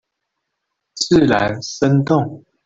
[0.95, 2.43] 自然生動